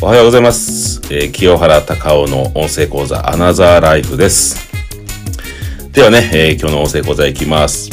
[0.00, 1.00] おはようございます。
[1.10, 4.56] えー清原隆夫の音声講座アナザーライフです。
[5.92, 7.90] ではね、えー今日の音声講座いきます。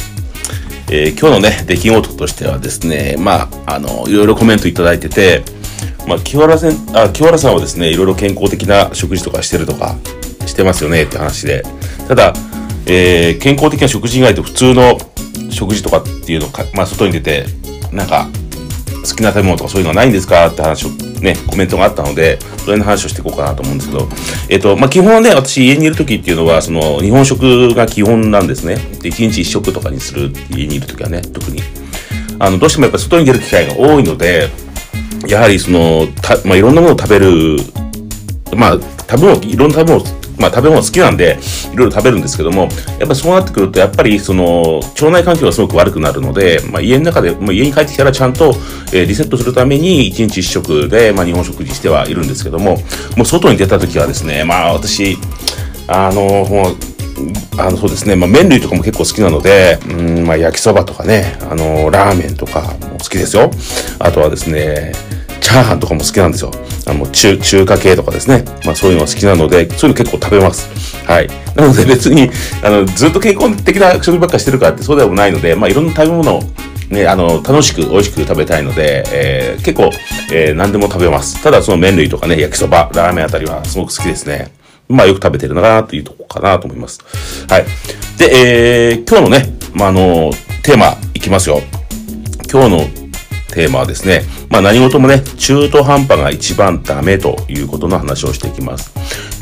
[0.90, 5.42] えー今日のね、出来事としてはですね、まあ、あの、いろいろコメントいただいてて、
[6.06, 9.96] まあ、清原さん、あ、清原さんはですね、いろいろ健康的な食事とかしてるとか、
[10.46, 11.62] してますよねって話で、
[12.08, 12.32] ただ、
[12.86, 14.98] えー健康的な食事以外と普通の
[15.50, 17.46] 食事とかっていうのか、まあ、外に出て、
[17.92, 18.28] なんか、
[19.02, 20.46] 好きな食べ物とかそういうのはないんですか？
[20.48, 20.90] って話を
[21.20, 24.08] ね、コメントがあったので、それの話をしていこうかなと思うんですけど、
[24.48, 28.76] えっ、と、まあ、基本はね、私家にいる時っていうのは、その、日本食が基本なんですね。
[29.00, 31.62] で、1日1食とかにする、家にいる時はね、特に。
[32.38, 34.48] あの、どうしてもやっぱ外に出る機会が多いので、
[35.28, 37.56] やはりその、た、まあ、いろんなものを食べる、
[38.56, 38.72] まあ、
[39.10, 40.04] 食べ物、いろんな食べ物、
[40.38, 41.38] まあ、食べ物好きなんで、
[41.72, 42.70] いろいろ食べるんですけども、やっ
[43.00, 48.54] ぱりそうなってくると、やっぱりその、腸内環境がすごく悪くなるので、まあ、家の中で、まあ、家に帰ってきたらちゃんと、
[48.92, 52.76] えーリセットするために、一日一食で、まあ、日本食事してはいるんですけども、
[53.16, 55.18] もう外に出た時はですね、まあ、私、
[55.88, 56.92] あの、もう、
[57.58, 58.16] あの、そうですね。
[58.16, 63.50] まあ、麺類とかも結構好きなので、うん、まあ、焼きそばとかね、あの、ラーメンとかも好きですよ。
[63.98, 64.92] あとはですね、
[65.42, 66.52] チャーハンとかも好きなんですよ。
[66.86, 68.44] あの、中、中華系とかですね。
[68.64, 70.68] まあ、そういうのが好きなので、そういうの結構食べます。
[71.04, 71.28] はい。
[71.56, 72.30] なので別に、
[72.62, 76.42] あの、ずっと健康的な食事ばっかしてるからってそうでもないので、まあ、いろんな食べ物を
[76.90, 79.90] ね、あの、楽しく美味しく食べたいので、えー結構、
[80.32, 81.42] えー何でも食べます。
[81.42, 84.52] ただその麺類とかね、焼きそば、ラーメンあたりはすごく好きですね。
[84.88, 87.00] まあよく食べてるなというとこかなと思います。
[87.48, 87.64] はい。
[88.18, 90.30] で、えー今日のね、まあ、あの、
[90.62, 91.60] テーマいきますよ。
[92.50, 92.78] 今日の
[93.54, 98.92] テーマはですね、まあ何事もね、中途半端が一番ダメということの話をしていきます。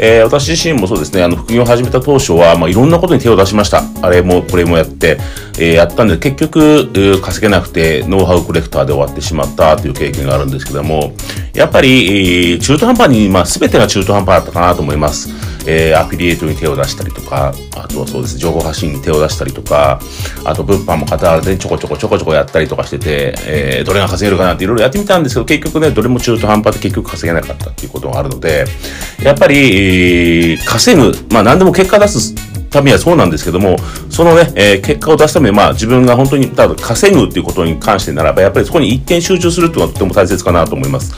[0.03, 3.83] えー私自身もそうですね、あの、副業を始めた当初は、まあいろんなことに手を出しました。
[4.01, 5.19] あれもこれもやって、
[5.59, 11.13] えーやったんで、結局、稼げなくて、ノウハウコレクターで終わってしまったという経験があるんですけども、
[11.53, 15.29] やっぱり、えー中途半端に、まあ全てが中途半端だったかなと思います。
[15.67, 20.01] えーアフィリエイトに手を出したりとか、あとはそうです、情報発信に手を出したりとか、
[20.45, 28.65] あと物販も傍らでちょこちょこちょこちょこやったりとかしてて、えーどれが稼げるかなっていろいろやってみたんですけど、結局ね、どれも中途半端で結局稼げなかったっていうことがあるので、
[29.23, 32.35] やっぱり、えー稼ぐ、まあ何でも結果出す
[32.71, 33.77] ためにはそうなんですけども、
[34.09, 41.15] そのね、えー結果を出すために、まあ自分が本当に、ただ稼ぐっていうことに関してならば、やっぱりそこに一点集中するっていうのはとても大切かなと思います。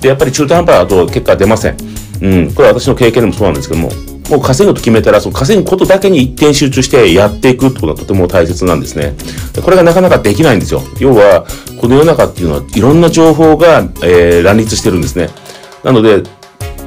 [0.00, 1.76] で、やっぱり中途半端だと結果は出ません。
[2.22, 3.90] うん、これは私の経験でもそうなんですけども、
[4.30, 9.16] もう稼ぐと決めたら、その稼ぐことだけに一点集中してやっていくってことがとても大切なんですね。
[9.62, 10.82] これがなかなかできないんですよ。
[11.00, 11.46] 要は、
[11.80, 15.30] この世の中っていうのはいろんな情報が、えー乱立してるんですね。
[15.82, 16.22] なので、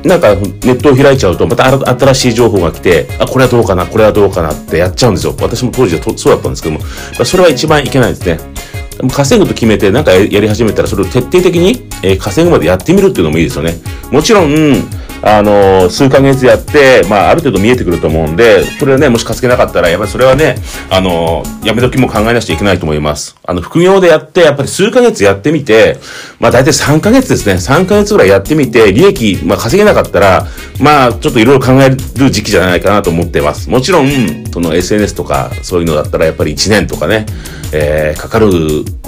[0.03, 1.65] なんかネットを開いちゃうと、また
[1.97, 5.35] 新しい情報が来て、あ、これはどうかな、これはどうかなってやっちゃうんですよ。
[5.39, 8.39] 私も当時はとそうだったんですけども、それは一番いけないですね。
[9.11, 13.75] 稼ぐと決めてなんかやり始めたら、それを徹底的に、え稼ぐまでやってみるっていうのもいいですよね。
[14.11, 14.73] もちろ、ん
[15.25, 20.57] あの数ヶ月やって、まあ、ある程度見えてくると思うんで、それはね、もし稼げなかったら、やっぱりそれはね、
[20.89, 23.37] あのやめ時も考えなくちゃいけないと思います。
[23.45, 25.97] あの、副業でやって、やっぱり数ヶ月やってみて、
[26.39, 27.53] まあ、大体3ヶ月ですね。
[27.53, 30.45] 3ヶ月ぐらいやってみて、利益、まあ、稼げなかったら、
[30.81, 31.95] まあ、ちょっといろいろ考える
[32.29, 33.69] 時期じゃないかなと思ってます。
[33.69, 34.09] もちろん、
[34.51, 37.25] その SNS とか、そういうのだったら、やっぱり1年とかね、
[37.71, 38.49] えー、かかる、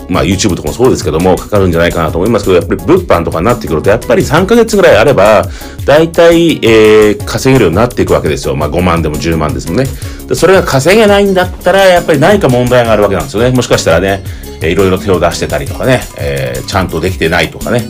[0.09, 5.45] まあ YouTube とかもそうですけども、かかるんじゃないかなと思いますけど、やっぱり物販とかになってくると、やっぱり3ヶ月ぐらいあれば、
[5.85, 8.55] 大体、えー、稼げるようになっていくわけですよ。
[8.55, 9.85] まあ5万でも10万ですもんね。
[10.27, 13.51] でそれが稼げないんだったら、やっぱり何か問題があるわけなんですよね。
[13.51, 14.23] もしかしたらね、
[14.61, 17.83] えーいろいろ手を出してたりとかね、えーちゃんとできてないとかね、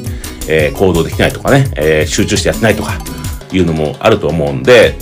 [0.47, 2.93] えー行動できないとかね、えー集中してやってないとか、
[3.51, 4.95] いうのもあると思うんで、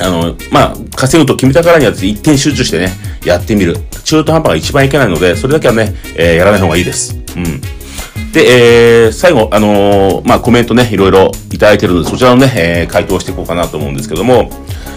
[0.00, 2.92] あの、まあ、稼ぐと決めたからには一点集中してね、
[3.28, 3.76] やってみる。
[4.04, 7.16] 中途半端が一番いけないので、それだけはね、えーやらない方がいいです。
[7.36, 7.60] うん。
[8.32, 14.50] で、えー、最後、あのーまあ、コメントね、いろいろいただいてるので、そちらのね、えー回答していこうかなと思うんですけども、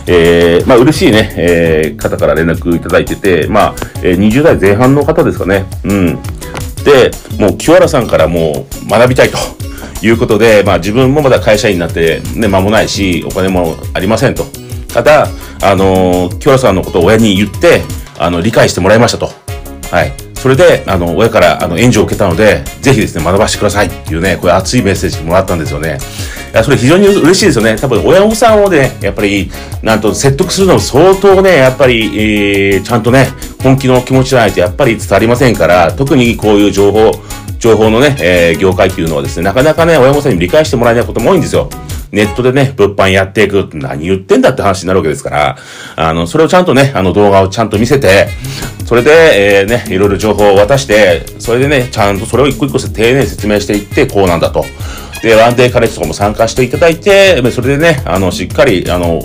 [0.07, 5.65] えー、まあ、嬉しいね、えー方から連絡いただいてて、まあ、えー20代前半の方ですかね。
[5.83, 6.19] うん。
[6.83, 9.37] で、もう、清原さんからもう学びたいと。
[10.03, 14.45] いうことで、まあ自分もまだ会社員になってね、間もないし、お金もありませんと。
[14.91, 15.27] ただ、
[15.61, 17.81] あのー、清原さんのことを親に言って、
[18.21, 19.31] あの、理解してもらいましたと。
[19.91, 20.13] はい。
[20.35, 25.97] それで、あの、親から、あの、援助を受けたので、ぜひですね、学ばせてくださいっていうね、これ熱いメッセージもらったんですよね。
[26.53, 27.75] いや、それ非常に嬉しいですよね。
[27.77, 29.51] 多分、親御さんをね、やっぱり、
[29.83, 33.27] なんと説得するのも相当ね、やっぱり、えー、ちゃんとね、
[33.61, 37.11] 本気の気持ちじゃないと、やっぱり伝わりませんから、特にこういう情報、
[37.59, 41.69] 情報のね、えー業界っていうのはですね、なかなかね、親御さんに理解してもらえないことも多いんですよ。
[42.11, 45.57] ネットでね、物販やっていく何言ってんだって話になるわけですから、
[45.95, 48.27] あの、それをちゃんとね、あの動画をちゃんと見せて、
[48.85, 54.65] それで、えーね、いろいろ情報を渡して、それでね、ちゃんとそれを一個一個丁寧に説明していって、こうなんだと。
[55.23, 59.21] で、ワンデーカレッジとかも参加していただいて、それでね、あの、しっかり、あの、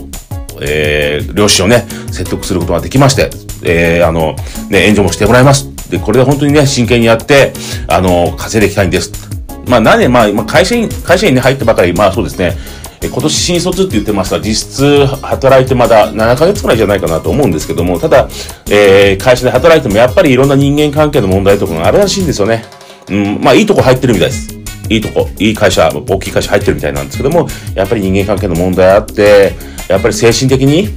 [0.61, 3.31] えー、両親をね、説得することができまして、
[3.65, 4.37] えー、あの、
[4.71, 5.69] ね、援助もしてもらいます。
[5.91, 7.53] で、これで本当にね、真剣にやって、
[7.89, 9.26] あの、稼いでいきたいんです。
[9.67, 12.57] まあ、何年、まあ、会社員、会社員に入ってばかり、まあそうですね、
[13.03, 18.29] 今年新卒って言ってました実質働いてまだ7ヶ月くらいじゃないかなと思うんですけども、ただ、
[18.71, 22.65] えー、会社で働いてもやっぱりいろんな人間関係の問題とかがあるらしいんですよね。
[23.09, 24.57] うん、まあいいとこ入ってるみたいです。
[24.89, 29.53] いいとこ、いい会社、大きい会社入ってるみたいなんですけども、やっぱり人間関係の問題あって、
[29.89, 30.89] やっぱり精神的に、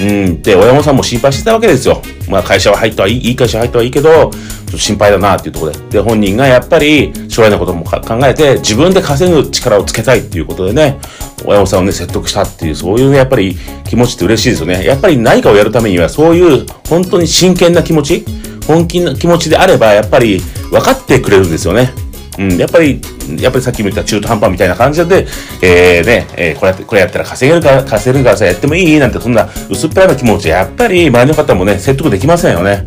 [0.00, 2.02] うん、で、親御さんも心配してたわけですよ。
[2.28, 4.30] まあ会社は入ったはいい、いい会社入ったはいいけど、
[4.70, 5.78] と心配だなっていうところで。
[5.90, 10.98] で、本人がやっぱり将来のことも考えて、自分で稼ぐ力をつけたいっていうことでね、
[11.44, 13.56] 親御さんをね、説得したっていう、そういう、やっぱり
[13.88, 14.84] 気持ちって嬉しいですよね。
[14.84, 18.24] やっぱり何かをやるためには、そういう本当に真剣な気持ち、
[18.66, 20.40] 本気な気持ちであれば、やっぱり
[20.70, 21.92] 分かってくれるんですよね。
[22.38, 23.00] うん、やっぱり、
[23.38, 25.26] やっぱりさっきも言った中途半端みたいな感じで、
[25.62, 32.86] えー、ね、えー、これやって、これやったら稼げるか、稼げるからさ、やってもいいなんて、そんな薄っぺらな気持ち、やっぱり周りの方もね、説得できませんよね。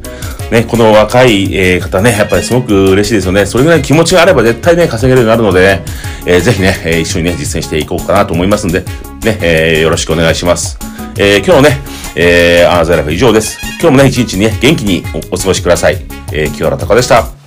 [0.52, 3.46] ね、この若い、えー、方ね、やっぱりすごく嬉しいですよね。
[3.46, 5.82] それぐらい気持ちがあれば絶対ね、稼げるようになるので、
[6.26, 10.78] えー、ぜひね、えー、一緒にね、実践していこうかなと思いますんで、ね、えー、よろしくお願いします。
[11.18, 11.82] えー、今日ね、
[12.16, 13.60] えー、アナザイラフ以上です。
[13.80, 15.98] 今日もね、一日にね、元気にお過ごしください。
[16.32, 17.43] えー、清原隆でした。